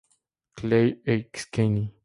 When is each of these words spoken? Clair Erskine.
Clair 0.55 0.97
Erskine. 1.05 1.91